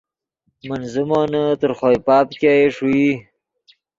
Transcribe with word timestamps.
من 0.67 0.81
زیمونے 0.93 1.43
تر 1.59 1.71
خوئے 1.77 1.97
پاپ 2.05 2.27
ګئے 2.41 2.61
ݰوئے 2.75 3.11